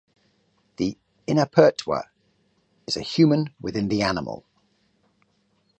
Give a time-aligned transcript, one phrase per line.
[0.77, 0.97] The
[1.27, 2.05] Inapertwa
[2.87, 4.43] is a Human within the animal.